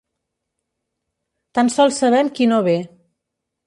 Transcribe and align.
Tan 1.59 1.71
sols 1.77 2.03
sabem 2.05 2.35
qui 2.39 2.53
no 2.53 2.63
ve. 2.71 2.79